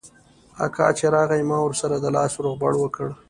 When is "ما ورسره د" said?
1.49-2.05